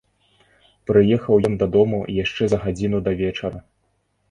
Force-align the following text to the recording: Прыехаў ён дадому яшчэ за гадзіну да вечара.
Прыехаў 0.91 1.35
ён 1.51 1.59
дадому 1.65 2.01
яшчэ 2.23 2.43
за 2.55 2.61
гадзіну 2.67 3.05
да 3.11 3.17
вечара. 3.23 3.65